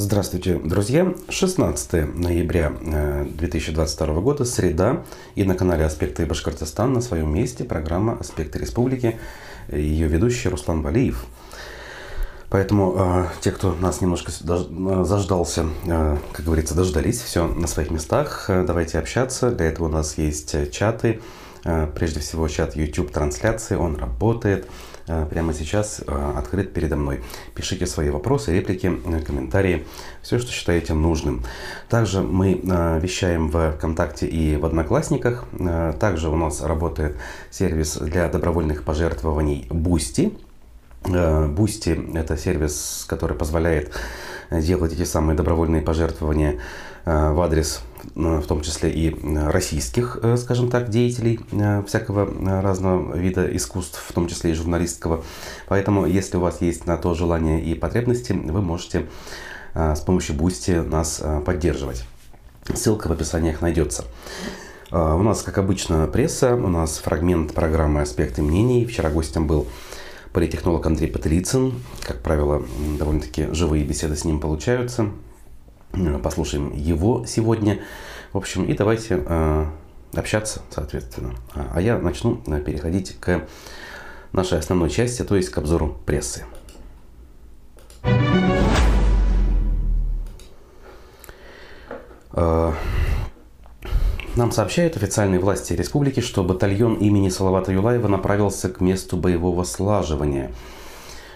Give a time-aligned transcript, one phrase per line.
[0.00, 1.12] Здравствуйте, друзья!
[1.28, 5.02] 16 ноября 2022 э, года, среда,
[5.34, 9.18] и на канале «Аспекты Башкортостана» на своем месте программа «Аспекты Республики»,
[9.68, 11.26] ее ведущий Руслан Валиев.
[12.48, 17.90] Поэтому э, те, кто нас немножко э, заждался, э, как говорится, дождались, все на своих
[17.90, 19.50] местах, э, давайте общаться.
[19.50, 21.20] Для этого у нас есть чаты,
[21.64, 24.68] э, прежде всего чат YouTube трансляции, он работает.
[25.08, 27.22] Э, прямо сейчас э, открыт передо мной.
[27.54, 29.86] Пишите свои вопросы, реплики, э, комментарии,
[30.22, 31.42] все, что считаете нужным.
[31.88, 32.60] Также мы
[33.00, 35.46] вещаем в ВКонтакте и в Одноклассниках.
[35.98, 37.16] Также у нас работает
[37.50, 40.32] сервис для добровольных пожертвований Boosty.
[41.04, 43.94] Boosty– это сервис, который позволяет
[44.50, 46.60] делать эти самые добровольные пожертвования
[47.04, 47.80] в адрес
[48.14, 54.02] в том числе и российских, э, скажем так, деятелей э, всякого э, разного вида искусств,
[54.06, 55.24] в том числе и журналистского.
[55.68, 59.06] Поэтому, если у вас есть на то желание и потребности, вы можете
[59.74, 62.04] с помощью Boosty нас поддерживать.
[62.74, 64.04] Ссылка в описаниях найдется.
[64.90, 68.86] У нас, как обычно, пресса, у нас фрагмент программы «Аспекты мнений».
[68.86, 69.68] Вчера гостем был
[70.32, 71.74] политтехнолог Андрей Патрицын.
[72.02, 72.64] Как правило,
[72.98, 75.10] довольно-таки живые беседы с ним получаются.
[75.92, 77.80] Э, послушаем его сегодня.
[78.32, 79.66] В общем, и давайте э,
[80.14, 81.34] общаться, соответственно.
[81.54, 83.46] А, а я начну э, переходить к
[84.32, 86.44] нашей основной части, то есть к обзору прессы.
[94.36, 100.52] Нам сообщают официальные власти республики, что батальон имени Салавата Юлаева направился к месту боевого слаживания–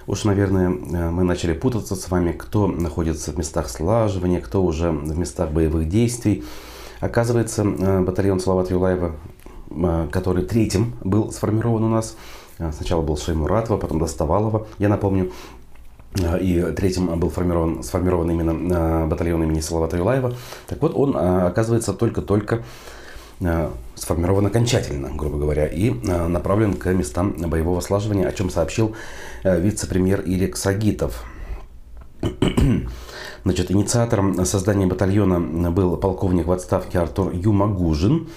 [0.06, 4.90] Уж, наверное, э, мы начали путаться с вами, кто находится в местах слаживания, кто уже
[4.90, 6.44] в местах боевых действий.
[7.00, 9.12] Оказывается, э, батальон Салават Юлаева,
[9.70, 12.16] э, который третьим был сформирован у нас,
[12.58, 15.32] сначала был Шеймуратова, потом Доставалова, я напомню,
[16.40, 20.34] и третьим был формирован, сформирован именно батальон имени Салавата Юлаева.
[20.68, 22.62] Так вот, он, оказывается, только-только
[23.94, 28.94] сформирован окончательно, грубо говоря, и э, направлен к местам боевого слаживания, о чем сообщил
[29.44, 31.24] э, вице-премьер Ирик Сагитов.
[33.44, 38.28] Значит, инициатором создания батальона был полковник в отставке Артур Юмагужин.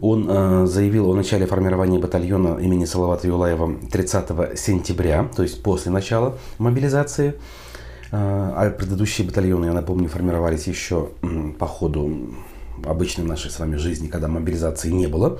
[0.00, 6.38] Он заявил о начале формирования батальона имени Салавата Юлаева 30 сентября, то есть после начала
[6.58, 7.34] мобилизации.
[8.10, 11.10] А предыдущие батальоны, я напомню, формировались еще
[11.58, 12.34] по ходу
[12.84, 15.38] обычной нашей с вами жизни, когда мобилизации не было.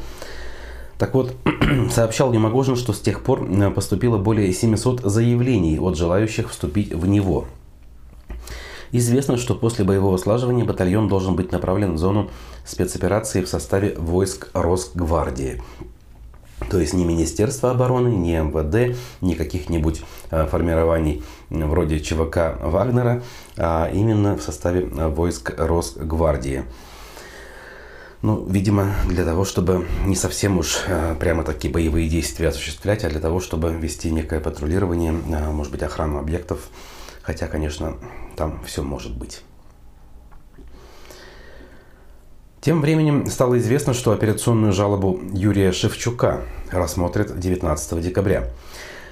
[0.98, 1.34] Так вот,
[1.91, 7.06] сообщал Немогожин, что с тех пор э, поступило более 700 заявлений от желающих вступить в
[7.06, 7.47] него.
[8.92, 12.31] Известно, что после боевого слаживания батальон должен быть направлен в зону
[12.65, 15.62] спецоперации в составе войск Росгвардии.
[16.71, 23.22] То есть ни Министерство обороны, ни МВД, ни каких-нибудь э, формирований вроде ЧВК Вагнера,
[23.56, 26.65] а именно в составе э, войск Росгвардии.
[28.22, 33.10] Ну, видимо, для того, чтобы не совсем уж э, прямо такие боевые действия осуществлять, а
[33.10, 36.69] для того, чтобы вести некое патрулирование, э, может быть, охрану объектов.
[37.22, 37.97] Хотя, конечно,
[38.37, 39.43] там все может быть.
[42.60, 48.49] Тем временем стало известно, что операционную жалобу Юрия Шевчука рассмотрят 19 декабря.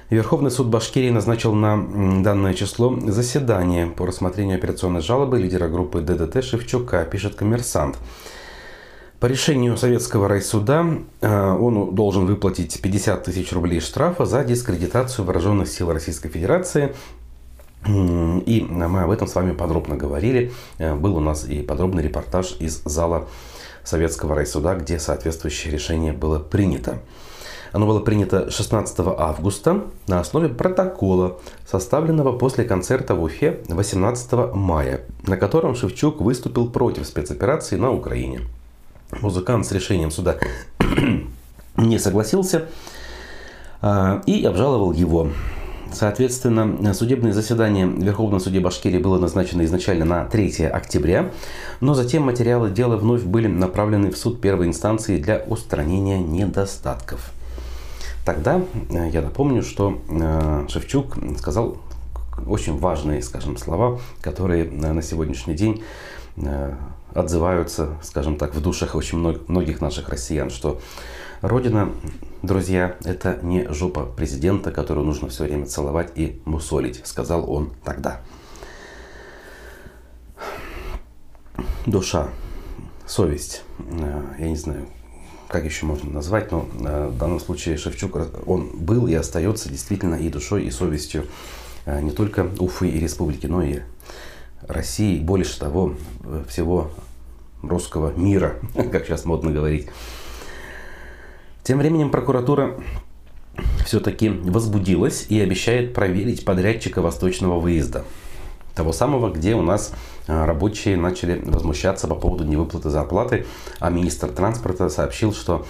[0.09, 6.45] Верховный суд Башкирии назначил на данное число заседание по рассмотрению операционной жалобы лидера группы ДДТ
[6.45, 7.97] Шевчука, пишет коммерсант.
[9.21, 10.83] По решению Советского райсуда
[11.21, 16.95] э, он должен выплатить 50 тысяч рублей штрафа за дискредитацию вооруженных сил Российской Федерации.
[17.85, 20.51] И мы об этом с вами подробно говорили.
[20.79, 23.27] Э, был у нас и подробный репортаж из зала
[23.83, 26.97] Советского райсуда, где соответствующее решение было принято.
[27.73, 35.01] Оно было принято 16 августа на основе протокола, составленного после концерта в Уфе 18 мая,
[35.27, 38.41] на котором Шевчук выступил против спецоперации на Украине.
[39.19, 40.37] Музыкант с решением суда
[41.77, 42.65] не согласился
[43.81, 45.29] а, и обжаловал его.
[45.91, 51.31] Соответственно, судебное заседание в Верховном суде Башкирии было назначено изначально на 3 октября,
[51.81, 57.31] но затем материалы дела вновь были направлены в суд первой инстанции для устранения недостатков.
[58.25, 61.77] Тогда э, я напомню, что э, Шевчук сказал
[62.47, 65.83] очень важные, скажем, слова, которые э, на сегодняшний день
[67.13, 70.79] отзываются, скажем так, в душах очень многих наших россиян, что
[71.41, 71.91] Родина,
[72.43, 78.21] друзья, это не жопа президента, которую нужно все время целовать и мусолить, сказал он тогда.
[81.87, 82.29] Душа,
[83.07, 84.85] совесть, э, я не знаю,
[85.47, 88.15] как еще можно назвать, но э, в данном случае Шевчук,
[88.45, 91.25] он был и остается действительно и душой, и совестью
[91.85, 93.79] э, не только Уфы и республики, но и
[94.67, 95.95] России, больше того,
[96.47, 96.91] всего
[97.61, 98.55] русского мира,
[98.91, 99.87] как сейчас модно говорить.
[101.63, 102.75] Тем временем прокуратура
[103.85, 108.03] все-таки возбудилась и обещает проверить подрядчика восточного выезда.
[108.75, 109.93] Того самого, где у нас
[110.27, 113.45] а, рабочие начали возмущаться по поводу невыплаты зарплаты,
[113.79, 115.65] а министр транспорта сообщил, что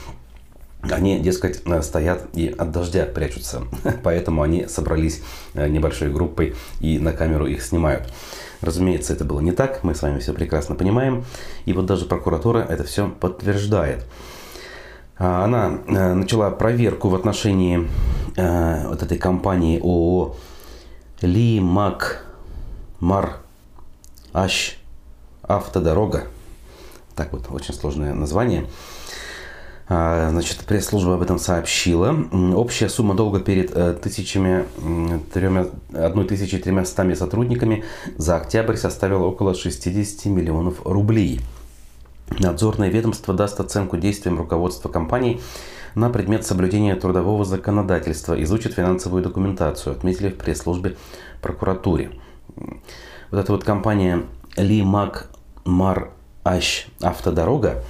[0.84, 3.64] они, дескать, стоят и от дождя прячутся.
[4.04, 5.22] Поэтому они собрались
[5.54, 8.12] э, небольшой группой и на камеру их снимают.
[8.62, 11.26] Разумеется, это было не так, мы с вами все прекрасно понимаем.
[11.66, 14.06] И вот даже прокуратура это все подтверждает.
[15.18, 17.88] А, она э, начала проверку в отношении
[18.38, 20.36] э, вот этой компании ООО
[21.22, 22.26] Ли Мак
[23.00, 23.38] Мар
[24.34, 24.78] Аш
[25.44, 26.28] Автодорога.
[27.16, 28.66] Так вот, очень сложное название.
[29.94, 32.16] А, значит, пресс-служба об этом сообщила.
[32.56, 34.64] Общая сумма долга перед э, тысячами,
[35.34, 37.84] тремя, 1300 сотрудниками
[38.16, 41.42] за октябрь составила около 60 миллионов рублей.
[42.40, 45.42] Надзорное ведомство даст оценку действиям руководства компании
[45.94, 50.96] на предмет соблюдения трудового законодательства, изучит финансовую документацию, отметили в пресс-службе
[51.42, 52.12] прокуратуре.
[52.56, 54.24] Вот эта вот компания
[54.56, 55.30] Ли Мак
[55.66, 56.12] Мар
[56.46, 57.84] Аш Автодорога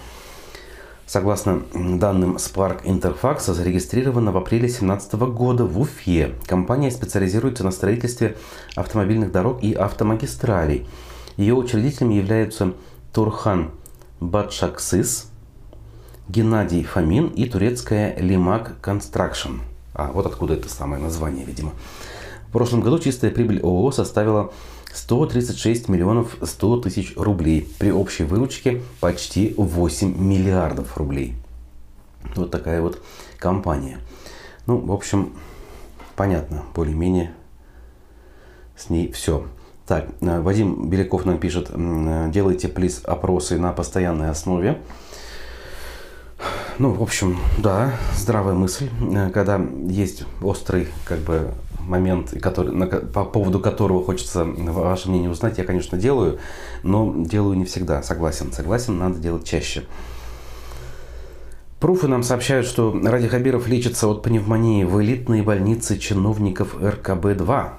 [1.11, 6.35] Согласно данным Spark Interfax, зарегистрирована в апреле 2017 года в Уфе.
[6.45, 8.37] Компания специализируется на строительстве
[8.77, 10.87] автомобильных дорог и автомагистралей.
[11.35, 12.75] Ее учредителями являются
[13.11, 13.71] Турхан
[14.21, 15.29] Батшаксис,
[16.29, 19.59] Геннадий Фомин и турецкая Лимак Construction.
[19.93, 21.73] А, вот откуда это самое название, видимо.
[22.47, 24.53] В прошлом году чистая прибыль ООО составила
[24.93, 31.35] 136 миллионов 100 тысяч рублей при общей выручке почти 8 миллиардов рублей.
[32.35, 33.01] Вот такая вот
[33.37, 33.99] компания.
[34.65, 35.33] Ну, в общем,
[36.15, 37.33] понятно, более-менее
[38.77, 39.45] с ней все.
[39.87, 41.71] Так, э, Вадим Беляков нам пишет,
[42.31, 44.79] делайте, плиз, опросы на постоянной основе.
[46.79, 51.51] Ну, в общем, да, здравая мысль, э, когда есть острый, как бы,
[51.91, 56.39] момент, который, на, по поводу которого хочется ваше мнение узнать, я, конечно, делаю,
[56.83, 58.01] но делаю не всегда.
[58.01, 59.83] Согласен, согласен, надо делать чаще.
[61.79, 67.69] Пруфы нам сообщают, что Ради Хабиров лечится от пневмонии в элитной больнице чиновников РКБ-2.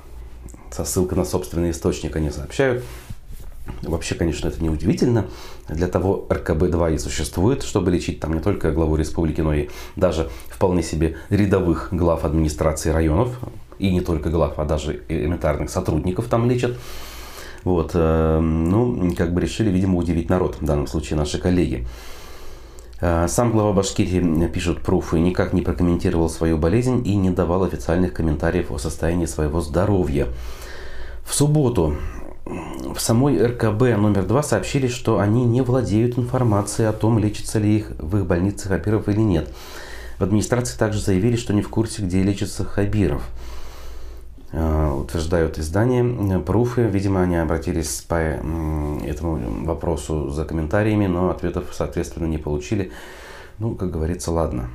[0.73, 2.85] Со ссылкой на собственный источник они сообщают.
[3.83, 5.27] Вообще, конечно, это не удивительно.
[5.69, 10.31] Для того РКБ-2 и существует, чтобы лечить там не только главу республики, но и даже
[10.49, 13.39] вполне себе рядовых глав администрации районов,
[13.83, 16.77] и не только глав, а даже элементарных сотрудников там лечат.
[17.65, 21.87] Вот, э, ну, как бы решили, видимо, удивить народ, в данном случае наши коллеги.
[23.01, 28.13] Э, сам глава Башкирии, пишут пруфы, никак не прокомментировал свою болезнь и не давал официальных
[28.13, 30.29] комментариев о состоянии своего здоровья.
[31.25, 31.97] В субботу
[32.45, 37.79] в самой РКБ номер два сообщили, что они не владеют информацией о том, лечится ли
[37.79, 39.49] их в их больнице Хабиров или нет.
[40.19, 43.23] В администрации также заявили, что не в курсе, где лечится Хабиров.
[44.53, 46.39] Э, утверждают издание.
[46.39, 52.93] Пруфы, видимо, они обратились по этому вопросу за комментариями, но ответов, соответственно, не получили.
[53.59, 54.69] Ну, как говорится, ладно.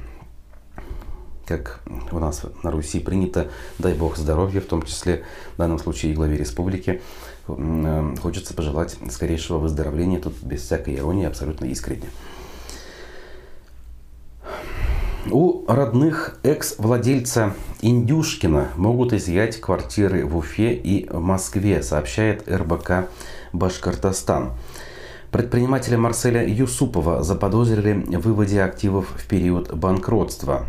[1.46, 1.80] Как
[2.12, 6.16] у нас на Руси принято, дай бог здоровья, в том числе в данном случае и
[6.16, 7.02] главе республики.
[7.48, 12.10] Э, хочется пожелать скорейшего выздоровления, тут без всякой иронии, абсолютно искренне.
[15.32, 23.10] У родных экс-владельца Индюшкина могут изъять квартиры в Уфе и в Москве, сообщает РБК
[23.52, 24.54] Башкортостан.
[25.32, 30.66] Предпринимателя Марселя Юсупова заподозрили в выводе активов в период банкротства.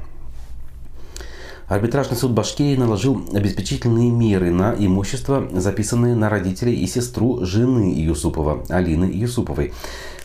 [1.69, 8.65] Арбитражный суд Башкирии наложил обеспечительные меры на имущество, записанные на родителей и сестру жены Юсупова,
[8.71, 9.75] Алины Юсуповой.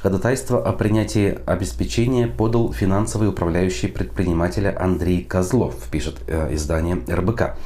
[0.01, 7.57] Ходатайство о принятии обеспечения подал финансовый управляющий предпринимателя Андрей Козлов, пишет э, издание РБК.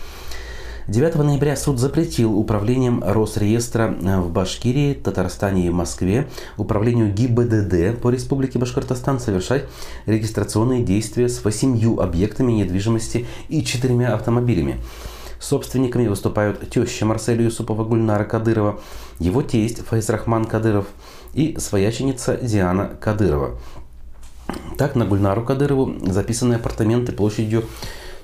[0.88, 6.28] 9 ноября суд запретил управлением Росреестра э, в Башкирии, Татарстане и Москве
[6.58, 9.66] управлению ГИБДД по Республике Башкортостан совершать
[10.06, 14.78] регистрационные действия с восемью объектами недвижимости и четырьмя автомобилями.
[15.40, 18.80] Собственниками выступают теща Марселя Юсупова Гульнара Кадырова,
[19.20, 20.88] его тесть Файзрахман Кадыров–
[21.38, 23.60] и свояченица Диана Кадырова.
[24.78, 27.66] Так, на Гульнару Кадырову записаны апартаменты площадью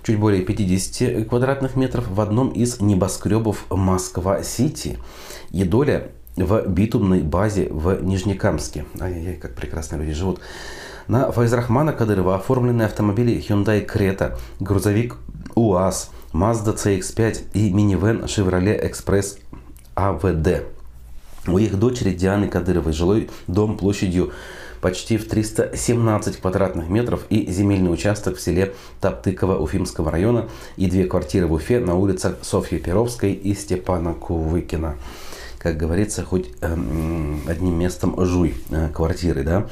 [0.04, 5.00] чуть более 50 квадратных метров в одном из небоскребов Москва-Сити
[5.52, 8.86] и доля в битумной базе в Нижнекамске.
[9.00, 10.40] Ай-яй-яй, как прекрасно люди живут.
[11.08, 15.18] На Файзрахмана Кадырова оформлены автомобили Hyundai Creta, грузовик
[15.56, 19.38] УАЗ, Mazda CX-5 и минивэн Chevrolet Express
[19.96, 20.66] AVD.
[21.46, 24.32] У их дочери Дианы Кадыровой жилой дом площадью
[24.84, 31.06] почти в 317 квадратных метров и земельный участок в селе Топтыково Уфимского района и две
[31.06, 34.98] квартиры в Уфе на улицах Софьи Перовской и Степана Кувыкина.
[35.58, 36.76] Как говорится, хоть э,
[37.48, 39.70] одним местом жуй э, квартиры, да.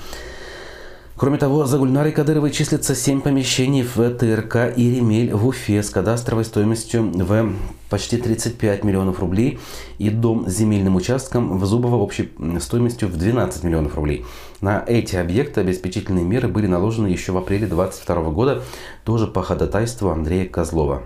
[1.21, 5.91] Кроме того, за Гульнарой Кадыровой числится 7 помещений в ТРК и Ремель в Уфе с
[5.91, 7.53] кадастровой стоимостью в
[7.91, 9.59] почти 35 миллионов рублей
[9.99, 14.25] и дом с земельным участком в Зубово общей стоимостью в 12 миллионов рублей.
[14.61, 18.63] На эти объекты обеспечительные меры были наложены еще в апреле 2022 года,
[19.03, 21.03] тоже по ходатайству Андрея Козлова.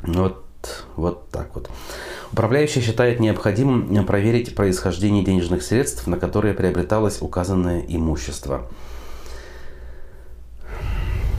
[0.00, 0.46] Вот,
[0.96, 1.68] вот так вот.
[2.32, 8.66] Управляющий считает необходимым проверить происхождение денежных средств, на которые приобреталось указанное имущество.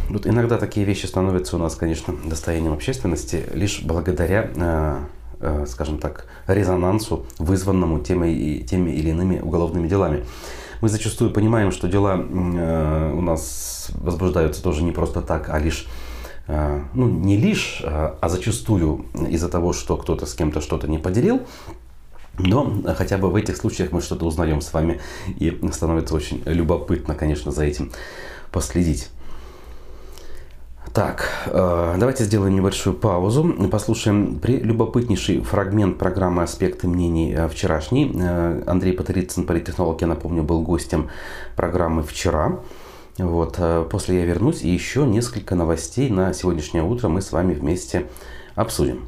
[0.09, 4.97] Вот иногда такие вещи становятся у нас, конечно, достоянием общественности лишь благодаря, э,
[5.41, 10.23] э, скажем так, резонансу, вызванному теми, теми или иными уголовными делами.
[10.81, 15.87] Мы зачастую понимаем, что дела э, у нас возбуждаются тоже не просто так, а лишь
[16.93, 21.41] ну, не лишь, а зачастую из-за того, что кто-то с кем-то что-то не поделил,
[22.39, 27.15] но хотя бы в этих случаях мы что-то узнаем с вами, и становится очень любопытно,
[27.15, 27.91] конечно, за этим
[28.49, 29.09] последить.
[30.93, 38.11] Так, э, давайте сделаем небольшую паузу, послушаем прелюбопытнейший фрагмент программы «Аспекты мнений» э, вчерашний.
[38.15, 41.09] Э, Андрей Патрицын, политтехнолог, я напомню, был гостем
[41.55, 42.59] программы вчера.
[43.17, 48.05] Вот, после я вернусь, и еще несколько новостей на сегодняшнее утро мы с вами вместе
[48.53, 49.05] обсудим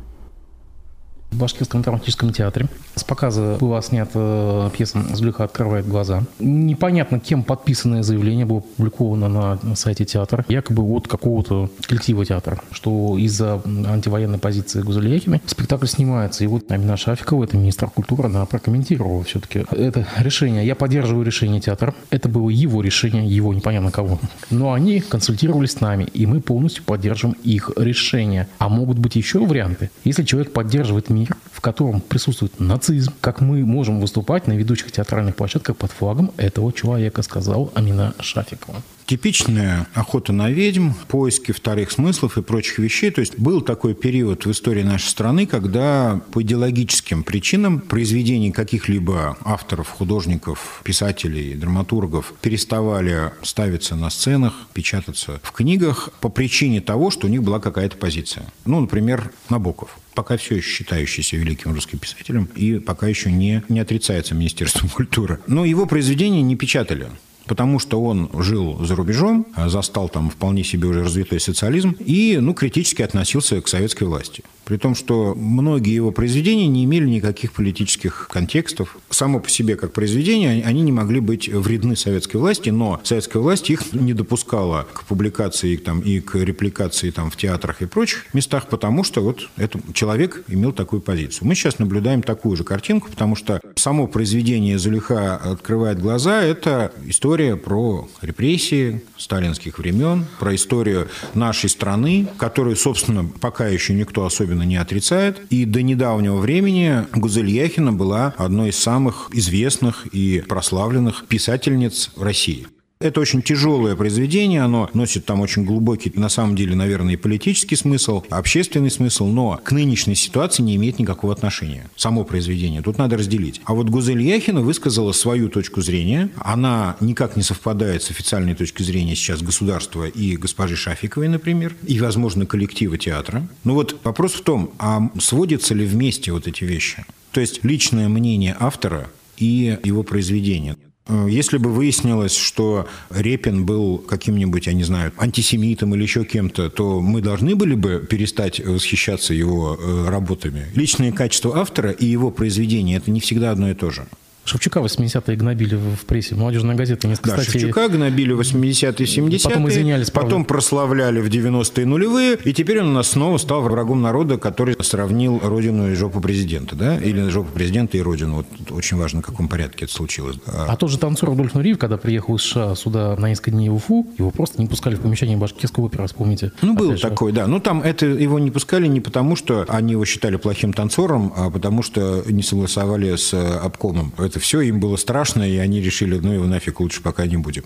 [1.31, 2.67] в Башкирском драматическом театре.
[2.99, 6.23] С показа была снята пьеса «Зулиха открывает глаза».
[6.37, 10.43] Непонятно, кем подписанное заявление было опубликовано на сайте театра.
[10.49, 16.43] Якобы от какого-то коллектива театра, что из-за антивоенной позиции Гузельяхина спектакль снимается.
[16.43, 20.67] И вот Амина Шафикова, это министр культуры, она прокомментировала все-таки это решение.
[20.67, 21.95] Я поддерживаю решение театра.
[22.09, 24.19] Это было его решение, его непонятно кого.
[24.49, 28.49] Но они консультировались с нами, и мы полностью поддерживаем их решение.
[28.57, 29.89] А могут быть еще варианты.
[30.03, 32.88] Если человек поддерживает мир, в котором присутствует нацизм,
[33.21, 38.81] как мы можем выступать на ведущих театральных площадках под флагом этого человека, сказал Амина Шафикова
[39.09, 43.09] типичная охота на ведьм, поиски вторых смыслов и прочих вещей.
[43.09, 49.35] То есть был такой период в истории нашей страны, когда по идеологическим причинам произведения каких-либо
[49.43, 57.25] авторов, художников, писателей, драматургов переставали ставиться на сценах, печататься в книгах по причине того, что
[57.25, 58.45] у них была какая-то позиция.
[58.65, 63.79] Ну, например, Набоков пока все еще считающийся великим русским писателем и пока еще не, не
[63.79, 65.39] отрицается Министерством культуры.
[65.47, 67.07] Но его произведения не печатали
[67.45, 72.53] потому что он жил за рубежом, застал там вполне себе уже развитой социализм и ну,
[72.53, 74.43] критически относился к советской власти.
[74.69, 78.97] При том, что многие его произведения не имели никаких политических контекстов.
[79.09, 83.71] Само по себе, как произведения, они не могли быть вредны советской власти, но советская власть
[83.71, 88.67] их не допускала к публикации там, и к репликации там, в театрах и прочих местах,
[88.67, 91.47] потому что вот этот человек имел такую позицию.
[91.47, 97.55] Мы сейчас наблюдаем такую же картинку, потому что само произведение «Зулиха открывает глаза»– это история
[97.55, 104.63] про репрессии сталинских времен, про историю нашей страны, которую, собственно, пока еще никто особенно особенно
[104.63, 105.41] не отрицает.
[105.49, 112.67] И до недавнего времени Гузель Яхина была одной из самых известных и прославленных писательниц России.
[113.01, 117.77] Это очень тяжелое произведение, оно носит там очень глубокий, на самом деле, наверное, и политический
[117.77, 121.89] смысл, общественный смысл, но к нынешней ситуации не имеет никакого отношения.
[121.95, 122.81] Само произведение.
[122.81, 123.61] Тут надо разделить.
[123.63, 126.29] А вот Гузель Яхина высказала свою точку зрения.
[126.35, 132.01] Она никак не совпадает с официальной точкой зрения сейчас государства и госпожи Шафиковой, например, и,
[132.01, 133.47] возможно, коллектива театра.
[133.63, 137.05] Но вот вопрос в том, а сводятся ли вместе вот эти вещи?
[137.31, 140.75] То есть личное мнение автора и его произведение.
[141.09, 146.69] Э, если бы выяснилось, что Репин был каким-нибудь, я не знаю, антисемитом или еще кем-то,
[146.69, 150.67] то мы должны были бы перестать восхищаться его э, работами.
[150.75, 154.05] Личные качества автора и его произведения– это не всегда одно и то же.
[154.49, 156.33] Шевчука 80-е гнобили в прессе.
[156.33, 159.39] Молодежная газета не Да, кстати, Шевчука гнобили в 80-е, 70-е.
[159.43, 160.09] Потом извинялись.
[160.09, 162.37] Потом прославляли в 90-е нулевые.
[162.43, 166.75] И теперь он у нас снова стал врагом народа, который сравнил родину и жопу президента.
[166.75, 166.97] Да?
[166.97, 168.37] Или жопу президента и родину.
[168.37, 170.37] Вот очень важно, в каком порядке это случилось.
[170.47, 173.75] А тот же танцор Рудольф Нуриев, когда приехал из США сюда на несколько дней в
[173.75, 176.51] Уфу, его просто не пускали в помещение башкирского оперы, вспомните.
[176.63, 177.45] Ну, был такой, да.
[177.45, 181.51] Ну, там это его не пускали не потому, что они его считали плохим танцором, а
[181.51, 184.11] потому что не согласовали с обкомом.
[184.17, 187.65] Это все им было страшно, и они решили, ну его нафиг лучше пока не будем.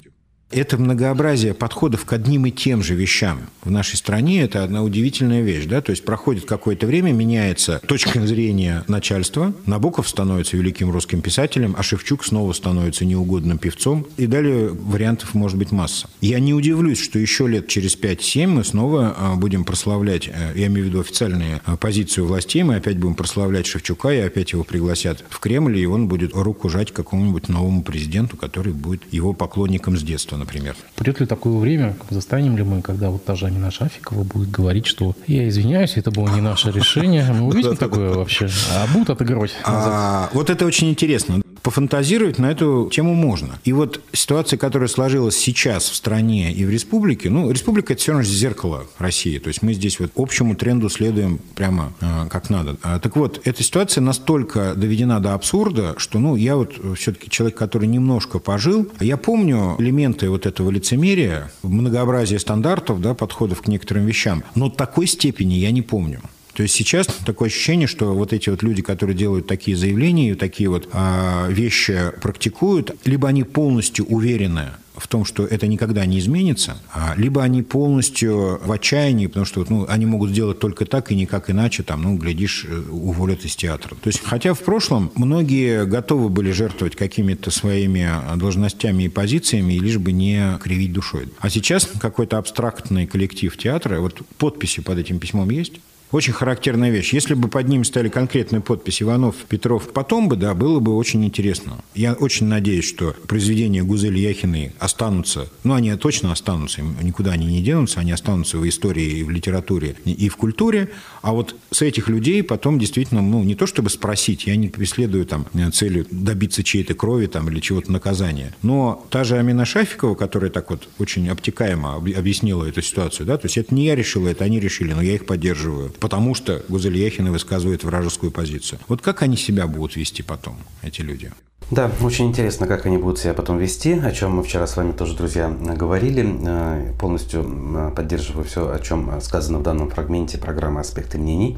[0.53, 5.41] Это многообразие подходов к одним и тем же вещам в нашей стране– это одна удивительная
[5.41, 5.65] вещь.
[5.65, 5.81] Да?
[5.81, 9.53] То есть проходит какое-то время, меняется точка зрения начальства.
[9.65, 14.05] Набоков становится великим русским писателем, а Шевчук снова становится неугодным певцом.
[14.17, 16.07] И далее вариантов может быть масса.
[16.21, 20.67] Я не удивлюсь, что еще лет через 5-7 мы снова а, будем прославлять, э, я
[20.67, 24.63] имею в виду официальную а, позицию властей, мы опять будем прославлять Шевчука, и опять его
[24.63, 29.97] пригласят в Кремль, и он будет руку жать какому-нибудь новому президенту, который будет его поклонником
[29.97, 30.75] с детства, например.
[30.95, 34.85] Придет ли такое время, застанем ли мы, когда вот та же Амина Шафикова будет говорить,
[34.85, 37.25] что я извиняюсь, это было не наше решение.
[37.31, 38.47] Мы увидим такое вообще?
[38.71, 39.51] А будут отыгрывать?
[39.63, 41.42] А, вот это очень интересно.
[41.63, 43.59] Пофантазировать на эту тему можно.
[43.63, 48.11] И вот ситуация, которая сложилась сейчас в стране и в республике, ну, республика– это все
[48.11, 49.39] равно зеркало России.
[49.39, 52.75] То есть мы здесь вот общему тренду следуем прямо э, как надо.
[52.83, 57.57] А, так вот, эта ситуация настолько доведена до абсурда, что, ну, я вот все-таки человек,
[57.57, 64.05] который немножко пожил, я помню элементы вот этого лицемерия, многообразие стандартов, да, подходов к некоторым
[64.05, 66.19] вещам, но такой степени я не помню.
[66.53, 70.35] То есть сейчас такое ощущение, что вот эти вот люди, которые делают такие заявления и
[70.35, 76.19] такие вот э, вещи практикуют, либо они полностью уверены в том, что это никогда не
[76.19, 81.11] изменится, а либо они полностью в отчаянии, потому что ну, они могут сделать только так
[81.11, 83.95] и никак иначе, там, ну, глядишь, э, уволят из театра.
[83.95, 89.97] То есть, хотя в прошлом многие готовы были жертвовать какими-то своими должностями и позициями, лишь
[89.97, 91.29] бы не кривить душой.
[91.39, 95.79] А сейчас какой-то абстрактный коллектив театра, вот подписи под этим письмом есть?
[96.13, 97.11] Очень характерная вещь.
[97.11, 101.25] Если бы под ним стали конкретные подписи Иванов, Петров, потом бы, да, было бы очень
[101.25, 101.83] интересно.
[101.95, 107.63] Я очень надеюсь, что произведения Гузели Яхиной останутся, ну, они точно останутся, никуда они не
[107.63, 110.91] денутся, они останутся в истории и в литературе, и в культуре.
[111.23, 115.25] А вот с этих людей потом действительно, ну, не то чтобы спросить, я не преследую
[115.25, 120.51] там целью добиться чьей-то крови там или чего-то наказания, но та же Амина Шафикова, которая
[120.51, 124.43] так вот очень обтекаемо объяснила эту ситуацию, да, то есть это не я решила, это
[124.43, 128.77] они решили, но я их поддерживаю потому что Гузель Яхина высказывает вражескую позицию.
[128.89, 131.31] Вот как они себя будут вести потом, эти люди?
[131.71, 134.91] Да, очень интересно, как они будут себя потом вести, о чем мы вчера с вами
[134.91, 136.29] тоже, друзья, говорили.
[136.45, 141.57] Э, полностью э, поддерживаю все, о чем сказано в данном фрагменте программы «Аспекты мнений».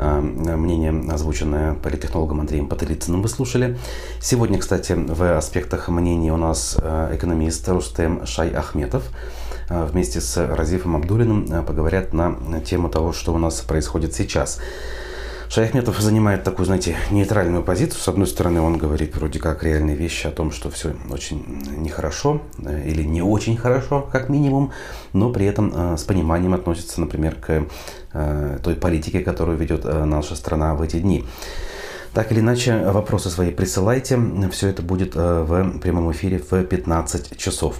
[0.00, 3.78] Э, мнение, озвученное политтехнологом Андреем Патрицыным, вы слушали.
[4.20, 9.04] Сегодня, кстати, в аспектах мнений у нас экономист Рустем Шай Ахметов–
[9.70, 14.58] вместе с Разифом Абдулиным э, поговорят на тему того, что у нас происходит сейчас.
[15.48, 18.00] Шаяхметов занимает такую, знаете, нейтральную позицию.
[18.00, 21.44] С одной стороны, он говорит вроде как реальные вещи о том, что все очень
[21.76, 24.72] нехорошо э, или не очень хорошо, как минимум,
[25.12, 27.66] но при этом с пониманием относится, например, к
[28.64, 31.24] той политике, которую ведет наша страна в эти дни.
[32.12, 34.18] Так или иначе, вопросы свои присылайте.
[34.50, 37.76] Все это будет в прямом эфире в 15 часов.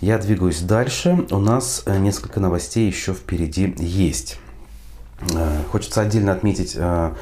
[0.00, 1.26] Я двигаюсь дальше.
[1.30, 4.38] У нас э, несколько новостей еще впереди есть.
[5.34, 7.12] Э, хочется отдельно отметить э,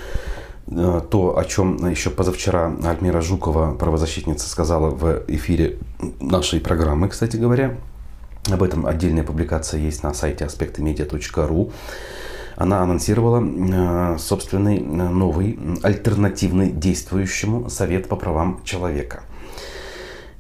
[0.67, 5.79] то, о чем еще позавчера Альмира Жукова, правозащитница, сказала в эфире
[6.21, 7.75] нашей программы, кстати говоря.
[8.49, 11.73] Об этом отдельная публикация есть на сайте аспектымедиа.ру.
[12.55, 19.25] Она анонсировала собственный новый, альтернативный действующему Совет по правам человека–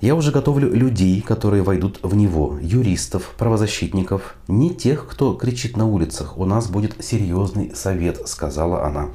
[0.00, 5.86] я уже готовлю людей, которые войдут в него, юристов, правозащитников, не тех, кто кричит на
[5.86, 6.38] улицах.
[6.38, 9.08] У нас будет серьезный совет, сказала она.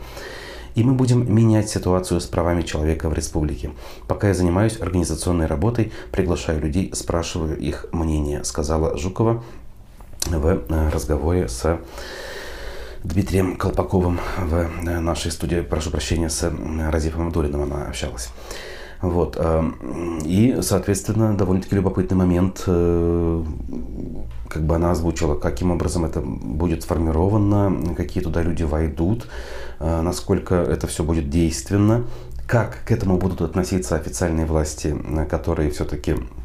[0.75, 3.71] И мы будем менять ситуацию с правами человека в республике.
[4.07, 9.43] Пока я занимаюсь организационной работой, приглашаю людей, спрашиваю их мнение, сказала Жукова
[10.25, 11.79] в э, разговоре с
[13.03, 18.29] Дмитрием Колпаковым в э, нашей студии, прошу прощения, с э, Разифом Абдулиным она общалась.
[19.03, 19.35] Вот.
[19.37, 23.43] Эм, и, соответственно, довольно-таки любопытный момент, э,
[24.47, 29.27] как бы она озвучила, каким образом это будет сформировано, какие туда люди войдут,
[29.81, 32.05] э, насколько это все будет действенно,
[32.47, 34.95] как к этому будут относиться официальные власти,
[35.29, 36.42] которые все-таки Э,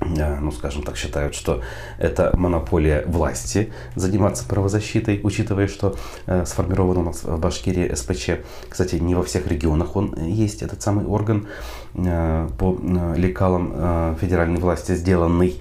[0.00, 1.62] ну, скажем так, считают, что
[1.98, 8.44] это монополия власти заниматься правозащитой, учитывая, что э, сформирован у нас в Башкирии СПЧ.
[8.68, 11.48] Кстати, не во всех регионах он есть, этот самый орган
[11.94, 15.60] э, по э, лекалам э, федеральной власти сделанный.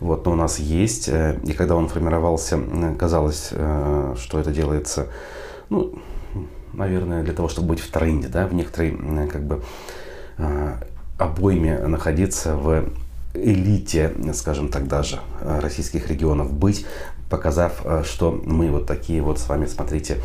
[0.00, 2.58] Вот, но у нас есть, э, и когда он формировался,
[2.98, 5.08] казалось, э, что это делается,
[5.68, 5.98] ну,
[6.72, 8.96] наверное, для того, чтобы быть в тренде, да, в некоторой,
[9.28, 9.62] как бы,
[10.38, 10.74] э,
[11.18, 12.84] обойме находиться в
[13.34, 16.86] элите, скажем так, даже э, российских регионов быть,
[17.28, 20.18] показав, э, что мы вот такие вот с вами, смотрите,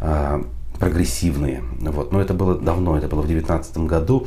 [0.00, 0.42] э,
[0.78, 1.62] прогрессивные.
[1.80, 2.12] Вот.
[2.12, 4.26] Но это было давно, это было в 2019 году,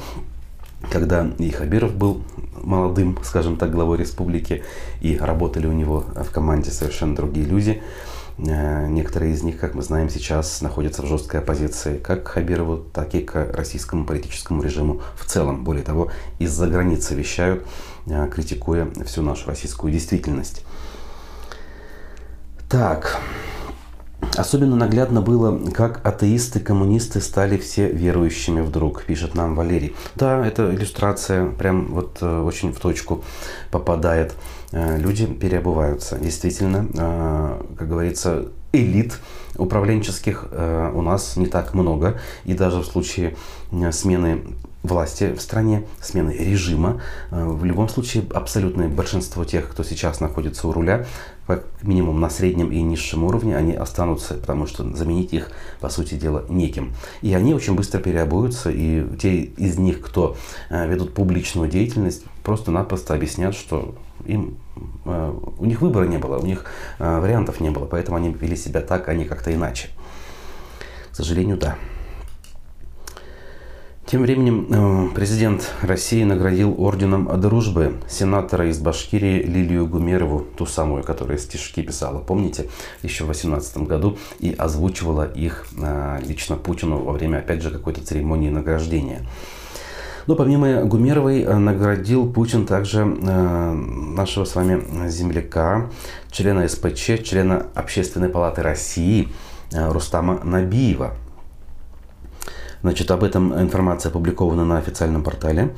[0.92, 2.24] когда и Хабиров был
[2.62, 4.64] молодым, скажем так, главой республики,
[5.02, 7.82] и работали у него в команде совершенно другие люди.
[8.38, 12.78] Э, некоторые из них, как мы знаем, сейчас находятся в жесткой оппозиции как к Хабирову,
[12.78, 15.64] так и к российскому политическому режиму в целом.
[15.64, 17.66] Более того, из-за границы вещают,
[18.08, 20.66] э, критикуя всю нашу российскую действительность.
[22.70, 23.20] Так,
[24.36, 29.96] Особенно наглядно было, как атеисты, коммунисты стали все верующими вдруг, пишет нам Валерий.
[30.16, 33.24] Да, эта иллюстрация прям вот э, очень в точку
[33.70, 34.34] попадает.
[34.72, 36.18] Э, люди переобуваются.
[36.18, 39.20] Действительно, э, как говорится, элит
[39.56, 42.20] управленческих у нас не так много.
[42.44, 43.36] И даже в случае
[43.92, 44.42] смены
[44.82, 47.02] власти в стране, смены режима.
[47.30, 51.06] В любом случае, абсолютное большинство тех, кто сейчас находится у руля,
[51.48, 55.52] как минимум на среднем и низшем уровне, они останутся, потому что заменить их,
[55.82, 56.94] по сути дела, неким.
[57.22, 60.38] И они очень быстро переобуются, и те из них, кто
[60.70, 64.58] э, ведут публичную деятельность, просто-напросто объяснят, что им,
[65.06, 66.66] э, у них выбора не было, у них
[67.00, 69.90] э, вариантов не было, поэтому они вели себя так, а не как-то иначе.
[71.12, 71.76] К сожалению, да.
[74.14, 81.02] Тем временем э, президент России наградил орденом дружбы сенатора из Башкирии Лилию Гумерову, ту самую,
[81.02, 82.70] которая стишки писала, помните,
[83.02, 88.06] еще в 2018 году и озвучивала их э, лично Путину во время, опять же, какой-то
[88.06, 89.26] церемонии награждения.
[90.28, 95.90] Но помимо Гумеровой э, наградил Путин также нашего с вами земляка,
[96.30, 99.30] члена СПЧ, члена Общественной палаты России
[99.72, 101.16] Рустама Набиева–
[102.84, 105.74] Значит, об этом информация опубликована на официальном портале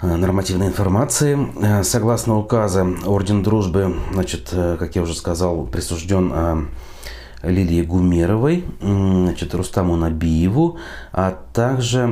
[0.00, 1.38] э, нормативной информации.
[1.62, 6.70] Э, согласно указа, Орден Дружбы, значит, э, как я уже сказал, присужден
[7.44, 10.78] Лилии Гумеровой, значит, Рустаму Набиеву,
[11.12, 12.02] а также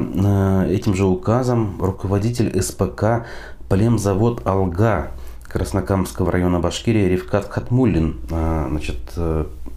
[0.68, 3.26] этим же указом руководитель СПК
[3.68, 5.12] Племзавод «Алга»
[5.44, 8.98] Краснокамского района Башкирии Ревкат Хатмуллин значит,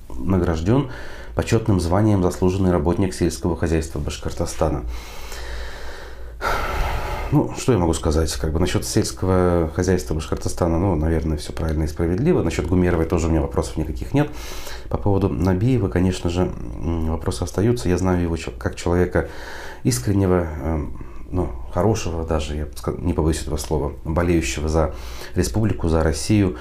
[0.10, 0.90] награжден
[1.36, 4.84] почетным званием заслуженный работник сельского хозяйства Башкортостана.
[7.34, 8.32] Ну, что я могу сказать?
[8.36, 12.44] Как бы насчет сельского хозяйства Башкортостана, ну, наверное, все правильно и справедливо.
[12.44, 14.30] Насчет Гумеровой тоже у меня вопросов никаких нет.
[14.88, 17.90] По поводу Набиева, конечно же, вопросы остаются.
[17.90, 19.30] Я знаю его как человека
[19.84, 22.68] искреннего, эм, ну, хорошего даже, я
[23.00, 24.94] не побоюсь этого слова, болеющего за
[25.34, 26.58] республику, за Россию.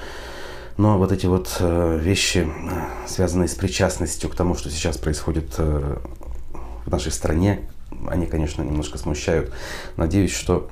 [0.77, 2.47] Но вот эти вот э, вещи,
[3.07, 5.97] связанные с причастностью к тому, что сейчас происходит э,
[6.85, 7.69] в нашей стране,
[8.07, 9.53] они, конечно, немножко смущают.
[9.97, 10.69] Надеюсь, что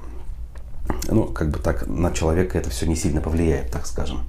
[1.07, 4.23] ну, как бы так, на человека это все не сильно повлияет, так скажем.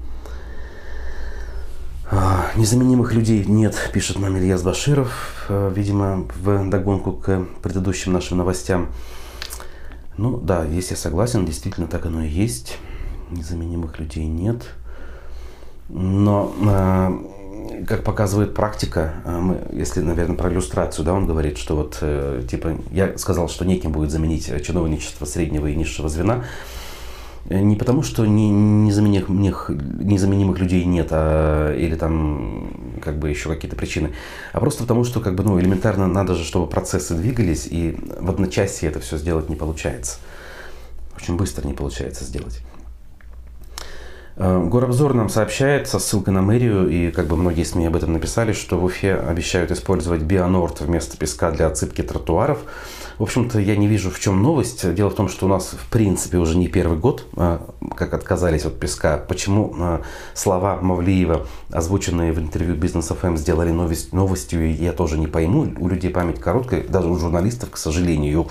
[2.11, 8.37] А, незаменимых людей нет, пишет нам Ильяс Баширов, э, видимо, в догонку к предыдущим нашим
[8.37, 8.89] новостям.
[10.19, 12.77] Ну да, если я согласен, действительно так оно и есть.
[13.31, 14.75] Незаменимых людей нет.
[15.93, 21.77] Но, э, как показывает практика, э, мы, если, наверное, про иллюстрацию, да, он говорит, что
[21.77, 26.45] вот, э, типа, я сказал, что неким будет заменить чиновничество среднего и низшего звена,
[27.45, 32.71] не потому, что не, незаменимых, незаменимых людей нет, а, или там
[33.03, 34.13] как бы еще какие-то причины,
[34.53, 38.31] а просто потому, что как бы, ну, элементарно надо же, чтобы процессы двигались, и в
[38.31, 40.19] одночасье это все сделать не получается.
[41.17, 42.63] Очень быстро не получается сделать.
[44.37, 48.13] Э, Горобзор нам сообщает со ссылкой на мэрию, и как бы многие СМИ об этом
[48.13, 52.59] написали, что в Уфе обещают использовать Бионорд вместо песка для отсыпки тротуаров.
[53.19, 54.95] В общем-то, я не вижу, в чем новость.
[54.95, 57.59] Дело в том, что у нас, в принципе, уже не первый год, э,
[57.95, 59.19] как отказались от песка.
[59.19, 60.01] Почему э,
[60.35, 65.73] слова Мавлиева, озвученные в интервью Бизнес ФМ, эм», сделали новость, новостью, я тоже не пойму.
[65.79, 68.49] У людей память короткая, даже у журналистов, к сожалению.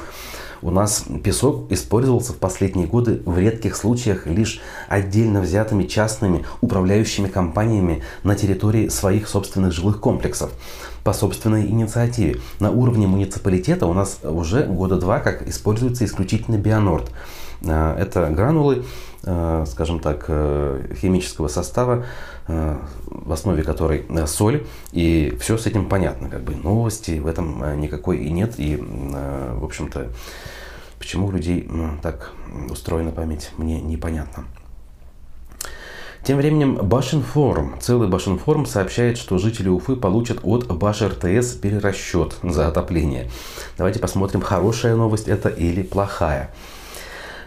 [0.61, 7.27] У нас песок использовался в последние годы в редких случаях лишь отдельно взятыми частными управляющими
[7.27, 10.51] компаниями на территории своих собственных жилых комплексов
[11.03, 12.39] по собственной инициативе.
[12.59, 17.09] На уровне муниципалитета у нас уже года два как используется исключительно бионорд.
[17.67, 18.85] А, это гранулы,
[19.23, 22.05] а, скажем так, э, химического состава,
[22.47, 27.27] а, в основе которой э, соль, и все с этим понятно, как бы новости в
[27.27, 30.07] этом э, никакой и нет, и, в общем-то,
[30.97, 31.69] почему у людей
[32.01, 32.31] так
[32.69, 34.45] устроена память, мне непонятно.
[36.23, 42.67] Тем временем Башинформ, целый Башинформ сообщает, что жители Уфы получат от Баш РТС перерасчет за
[42.67, 43.31] отопление.
[43.75, 46.51] Давайте посмотрим, хорошая новость это или плохая.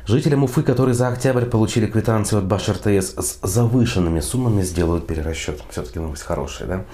[0.06, 5.62] Жителям Уфы, которые за октябрь получили квитанцию от Баш РТС с завышенными суммами, сделают перерасчет.
[5.70, 6.84] Все-таки новость хорошая, да?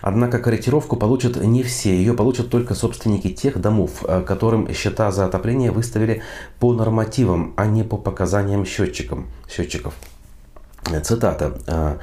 [0.00, 1.96] Однако корректировку получат не все.
[1.96, 6.22] Ее получат только собственники тех домов, э, которым счета за отопление выставили
[6.60, 9.24] по нормативам, а не по показаниям счетчиков.
[11.02, 11.98] Цитата.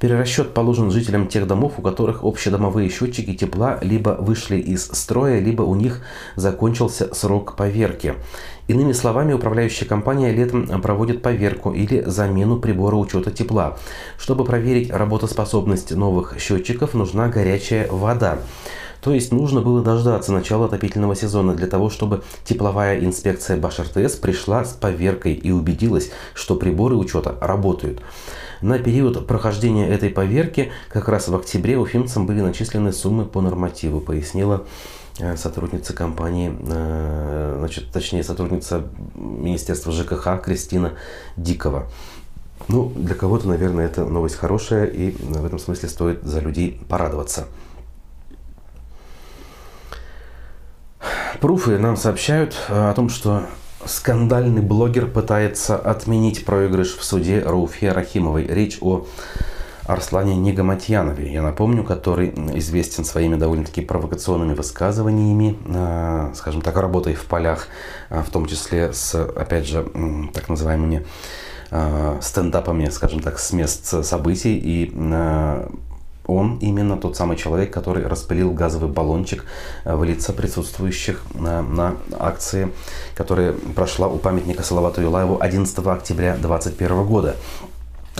[0.00, 5.62] Перерасчет положен жителям тех домов, у которых общедомовые счетчики тепла либо вышли из строя, либо
[5.62, 6.02] у них
[6.36, 8.14] закончился срок поверки.
[8.68, 13.76] Иными словами, управляющая компания летом проводит поверку или замену прибора учета тепла.
[14.18, 18.38] Чтобы проверить работоспособность новых счетчиков, нужна горячая вода.
[19.00, 24.64] То есть нужно было дождаться начала отопительного сезона для того, чтобы тепловая инспекция БашРТС пришла
[24.64, 28.00] с поверкой и убедилась, что приборы учета работают.
[28.60, 34.00] На период прохождения этой поверки как раз в октябре уфимцам были начислены суммы по нормативу,
[34.00, 34.66] пояснила
[35.20, 40.94] э, сотрудница компании, э, значит, точнее сотрудница Министерства ЖКХ Кристина
[41.36, 41.86] Дикова.
[42.66, 47.46] Ну, для кого-то, наверное, это новость хорошая, и в этом смысле стоит за людей порадоваться.
[51.40, 53.44] Пруфы нам сообщают о том, что
[53.88, 58.46] скандальный блогер пытается отменить проигрыш в суде Рауфе Рахимовой.
[58.46, 59.06] Речь о
[59.86, 67.24] Арслане Негаматьянове, я напомню, который известен своими довольно-таки провокационными высказываниями, э, скажем так, работой в
[67.24, 67.68] полях,
[68.10, 69.86] э, в том числе с, опять же,
[70.34, 71.06] так называемыми
[71.70, 74.92] э, стендапами, скажем так, с мест событий и
[76.28, 79.44] он именно тот самый человек, который распылил газовый баллончик
[79.84, 82.70] э, в лица присутствующих на, на акции,
[83.16, 87.36] которая прошла у памятника Салавату Юлаеву 11 октября 2021 года.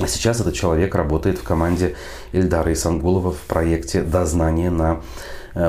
[0.00, 1.96] А сейчас этот человек работает в команде
[2.32, 5.00] Ильдара Исангулова в проекте «Дознание» на Э,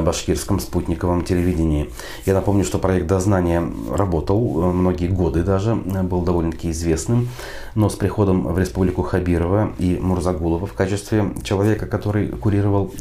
[0.01, 1.89] башкирском спутниковом телевидении.
[2.25, 7.29] Я напомню, что проект «Дознание» работал э, многие годы даже, э, был довольно-таки известным,
[7.75, 12.91] но с приходом в республику Хабирова и Мурзагулова в качестве человека, который курировал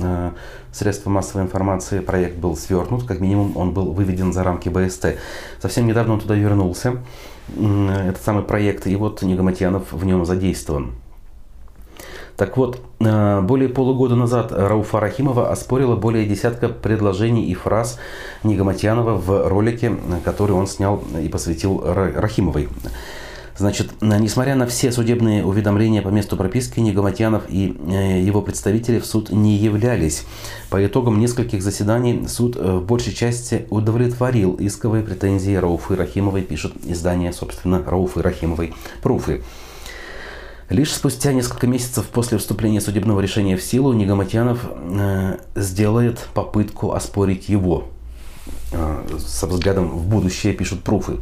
[0.72, 5.16] средства массовой информации, проект был свернут, как минимум он был выведен за рамки БСТ.
[5.60, 6.98] Совсем недавно он туда вернулся,
[7.56, 10.92] этот самый проект, и вот Негаматьянов в нем задействован.
[12.38, 17.98] Так вот, э, более полугода назад Рауфа Рахимова оспорила более десятка предложений и фраз
[18.44, 22.68] Нигаматьянова в ролике, который он снял и посвятил Рахимовой.
[23.56, 29.06] Значит, несмотря на все судебные уведомления по месту прописки, Нигаматьянов и э, его представители в
[29.06, 30.24] суд не являлись.
[30.70, 36.74] По итогам нескольких заседаний суд э, в большей части удовлетворил исковые претензии Рауфы Рахимовой, пишет
[36.84, 39.42] издание, собственно, Рауфы Рахимовой «Пруфы».
[40.70, 47.48] Лишь спустя несколько месяцев после вступления судебного решения в силу Нигаматьянов э, сделает попытку оспорить
[47.48, 47.84] его.
[48.72, 51.16] Э, со взглядом в будущее пишут пруфы.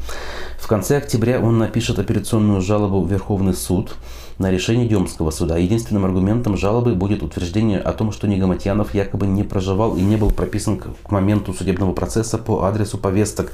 [0.59, 3.95] В конце октября он напишет апелляционную жалобу в Верховный суд
[4.39, 5.57] на решение Демского суда.
[5.57, 10.33] Единственным аргументом жалобы будет утверждение о том, что Нигаматьянов якобы не проживал и не был
[10.33, 13.53] прописан к моменту судебного процесса по адресу повесток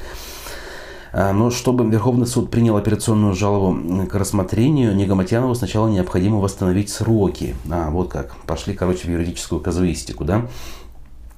[1.13, 7.55] но чтобы Верховный суд принял операционную жалобу к рассмотрению, Негаматьянову сначала необходимо восстановить сроки.
[7.71, 8.35] А, вот как.
[8.47, 10.47] Пошли, короче, в юридическую казуистику, да.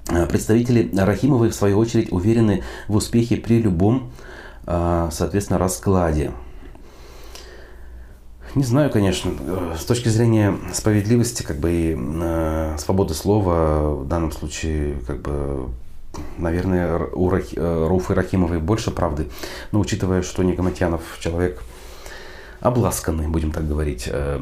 [0.08, 4.12] А, представители Рахимовой, в свою очередь, уверены в успехе при любом,
[4.66, 6.32] а, соответственно, раскладе.
[8.54, 14.06] Не знаю, конечно, э, с точки зрения справедливости, как бы и э, свободы слова в
[14.06, 15.70] данном случае, как бы
[16.38, 19.28] наверное, у Рахи, э, Руфы Рахимовой больше правды.
[19.72, 21.62] Но учитывая, что Негаматьянов человек
[22.60, 24.38] обласканный, будем так говорить, э,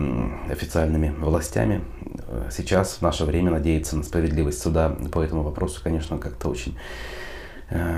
[0.51, 1.83] официальными властями,
[2.29, 6.77] э, сейчас, в наше время, надеяться на справедливость суда по этому вопросу, конечно, как-то очень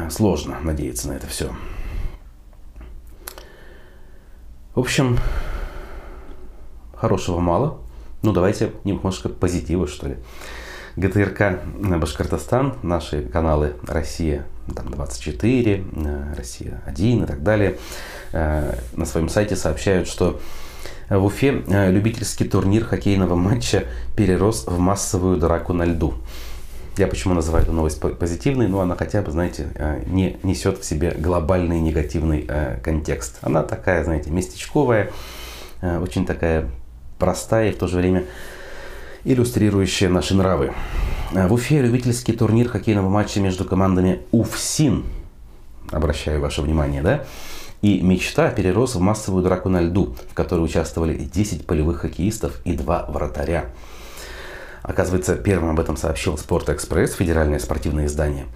[0.09, 1.51] сложно надеяться на это все.
[4.77, 5.19] В общем,
[6.95, 7.79] хорошего мало.
[8.23, 10.17] Ну, давайте немножко позитива, что ли.
[10.97, 11.61] ГТРК
[11.99, 17.79] Башкортостан, наши каналы Россия там 24, э, Россия 1 и так далее,
[18.33, 20.41] э, на своем сайте сообщают, что
[21.11, 23.85] в Уфе э, любительский турнир хоккейного матча
[24.17, 26.15] перерос в массовую драку на льду.
[26.97, 28.69] Я почему называю эту новость позитивной?
[28.69, 29.67] Ну, она хотя бы, знаете,
[30.07, 32.49] не несет в себе глобальный негативный
[32.85, 33.39] контекст.
[33.41, 35.11] Она такая, знаете, местечковая,
[35.83, 36.71] очень такая
[37.19, 38.27] простая и в то же время
[39.25, 40.73] иллюстрирующая наши нравы.
[41.33, 45.05] В Уфе любительский турнир хоккейного матча между командами УФСИН,
[45.91, 47.25] обращаю ваше внимание, да,
[47.83, 52.75] и мечта перерос в массовую драку на льду, в которой участвовали 10 полевых хоккеистов и
[52.75, 53.67] 2 вратаря.
[54.83, 58.47] Оказывается, первым об этом сообщил Спорт Экспресс, федеральное спортивное издание.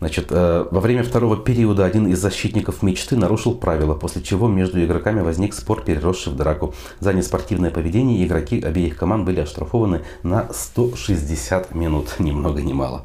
[0.00, 4.82] Значит, э, во время второго периода один из защитников мечты нарушил правила, после чего между
[4.84, 6.72] игроками возник спор, переросший в драку.
[7.00, 13.04] За неспортивное поведение игроки обеих команд были оштрафованы на 160 минут, ни много ни мало.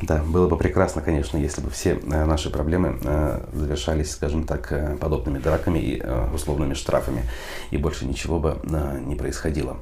[0.00, 4.98] Да, было бы прекрасно, конечно, если бы все э, наши проблемы э, завершались, скажем так,
[4.98, 6.02] подобными драками и
[6.34, 7.28] условными штрафами,
[7.70, 8.58] и больше ничего бы
[9.04, 9.76] не происходило.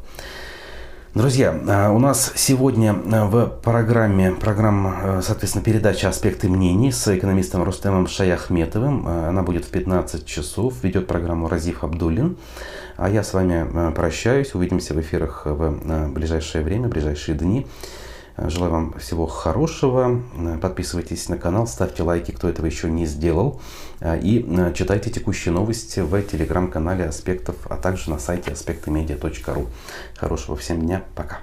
[1.15, 7.07] Друзья, а, у нас сегодня а, в программе, программа, а, соответственно, передача «Аспекты мнений» с
[7.15, 9.07] экономистом Рустемом Шаяхметовым.
[9.07, 10.83] Она будет в 15 часов.
[10.83, 12.39] Ведет программу Разив Абдуллин.
[12.97, 14.55] А я с вами прощаюсь.
[14.55, 17.67] Увидимся в эфирах в ближайшее время, в ближайшие дни.
[18.37, 20.21] Желаю вам всего хорошего.
[20.61, 23.61] Подписывайтесь на канал, ставьте лайки, кто этого еще не сделал.
[24.05, 29.67] И читайте текущие новости в телеграм-канале Аспектов, а также на сайте аспектымедиа.ру.
[30.17, 31.03] Хорошего всем дня.
[31.15, 31.41] Пока.